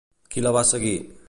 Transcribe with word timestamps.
Qui 0.35 0.45
la 0.45 0.53
va 0.57 0.65
seguir? 0.73 0.95